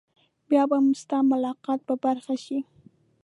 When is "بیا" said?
0.49-0.63